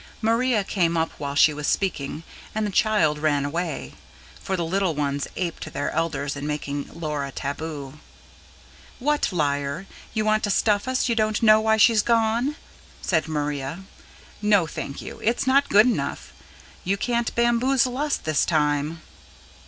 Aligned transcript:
Maria 0.19 0.63
came 0.63 0.97
up 0.97 1.11
while 1.19 1.35
she 1.35 1.53
was 1.53 1.67
speaking, 1.67 2.23
and 2.55 2.65
the 2.65 2.71
child 2.71 3.19
ran 3.19 3.45
away; 3.45 3.93
for 4.41 4.57
the 4.57 4.65
little 4.65 4.95
ones 4.95 5.27
aped 5.35 5.71
their 5.73 5.91
elders 5.91 6.35
in 6.35 6.47
making 6.47 6.89
Laura 6.91 7.31
taboo. 7.31 7.99
"What, 8.97 9.31
liar? 9.31 9.85
You 10.15 10.25
want 10.25 10.43
to 10.45 10.49
stuff 10.49 10.87
us 10.87 11.07
you 11.07 11.13
don't 11.13 11.43
know 11.43 11.59
why 11.61 11.77
she's 11.77 12.01
gone?" 12.01 12.55
said 12.99 13.27
Maria. 13.27 13.83
"No, 14.41 14.65
thank 14.65 15.03
you, 15.03 15.19
it's 15.23 15.45
not 15.45 15.69
good 15.69 15.85
enough. 15.85 16.33
You 16.83 16.97
can't 16.97 17.35
bamboozle 17.35 17.95
us 17.95 18.17
this 18.17 18.43
time." 18.43 19.03